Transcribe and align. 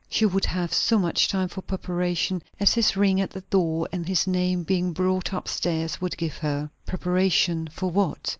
She 0.09 0.25
would 0.25 0.45
have 0.45 0.73
so 0.73 0.97
much 0.97 1.27
time 1.27 1.47
for 1.47 1.61
preparation 1.61 2.41
as 2.59 2.73
his 2.73 2.97
ring 2.97 3.21
at 3.21 3.29
the 3.29 3.41
door 3.41 3.87
and 3.91 4.07
his 4.07 4.25
name 4.25 4.63
being 4.63 4.93
brought 4.93 5.31
up 5.31 5.47
stairs 5.47 6.01
would 6.01 6.17
give 6.17 6.37
her. 6.37 6.71
Preparation 6.87 7.67
for 7.71 7.91
what? 7.91 8.29